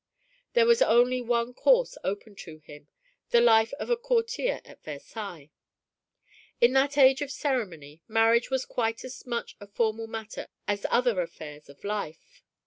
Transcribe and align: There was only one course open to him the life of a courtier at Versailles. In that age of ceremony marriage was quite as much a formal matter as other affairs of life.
There 0.53 0.65
was 0.65 0.81
only 0.81 1.21
one 1.21 1.53
course 1.53 1.95
open 2.03 2.33
to 2.37 2.57
him 2.57 2.87
the 3.29 3.39
life 3.39 3.71
of 3.73 3.91
a 3.91 3.95
courtier 3.95 4.59
at 4.65 4.81
Versailles. 4.83 5.51
In 6.59 6.73
that 6.73 6.97
age 6.97 7.21
of 7.21 7.29
ceremony 7.31 8.01
marriage 8.07 8.49
was 8.49 8.65
quite 8.65 9.03
as 9.05 9.27
much 9.27 9.55
a 9.59 9.67
formal 9.67 10.07
matter 10.07 10.47
as 10.67 10.87
other 10.89 11.21
affairs 11.21 11.69
of 11.69 11.83
life. 11.83 12.41